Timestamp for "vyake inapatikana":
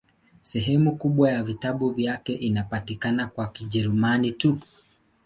1.89-3.27